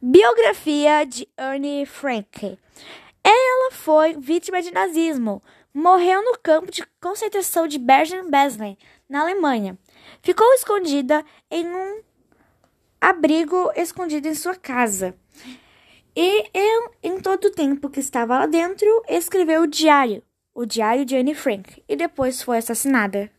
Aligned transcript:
Biografia 0.00 1.04
de 1.04 1.28
Anne 1.36 1.86
Frank. 1.86 2.58
Ela 3.24 3.70
foi 3.70 4.14
vítima 4.14 4.60
de 4.60 4.70
nazismo. 4.70 5.42
Morreu 5.72 6.22
no 6.22 6.38
campo 6.38 6.70
de 6.70 6.84
concentração 7.00 7.66
de 7.66 7.78
Bergen-Belsen, 7.78 8.76
na 9.08 9.22
Alemanha. 9.22 9.78
Ficou 10.22 10.46
escondida 10.54 11.24
em 11.50 11.66
um 11.66 12.02
abrigo 13.00 13.72
escondido 13.74 14.28
em 14.28 14.34
sua 14.34 14.54
casa. 14.54 15.14
E 16.14 16.50
em, 16.52 16.88
em 17.02 17.20
todo 17.20 17.46
o 17.46 17.50
tempo 17.50 17.88
que 17.88 18.00
estava 18.00 18.40
lá 18.40 18.46
dentro, 18.46 18.86
escreveu 19.08 19.62
o 19.62 19.66
diário, 19.66 20.22
o 20.54 20.66
diário 20.66 21.04
de 21.04 21.16
Anne 21.16 21.34
Frank, 21.34 21.82
e 21.88 21.96
depois 21.96 22.42
foi 22.42 22.58
assassinada. 22.58 23.30